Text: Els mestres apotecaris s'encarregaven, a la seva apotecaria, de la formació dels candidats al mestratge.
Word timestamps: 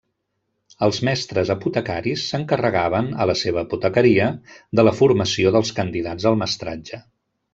Els 0.85 0.99
mestres 1.09 1.51
apotecaris 1.55 2.23
s'encarregaven, 2.31 3.11
a 3.25 3.29
la 3.33 3.37
seva 3.43 3.63
apotecaria, 3.67 4.31
de 4.79 4.89
la 4.89 4.97
formació 5.01 5.55
dels 5.59 5.75
candidats 5.83 6.29
al 6.33 6.41
mestratge. 6.45 7.03